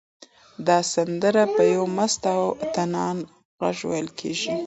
[0.67, 2.43] دا سندره په یو مست او
[2.75, 3.17] طنان
[3.61, 4.51] غږ ویل کېږي.